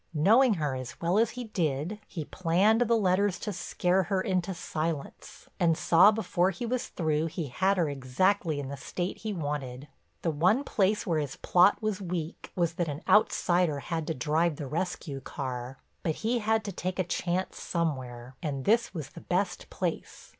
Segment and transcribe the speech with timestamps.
[0.15, 4.51] Knowing her as well as he did, he planned the letters to scare her into
[4.51, 9.31] silence, and saw before he was through he had her exactly in the state he
[9.31, 9.87] wanted.
[10.23, 14.55] The one place where his plot was weak was that an outsider had to drive
[14.55, 15.77] the rescue car.
[16.01, 20.29] But he had to take a chance somewhere, and this was the best place.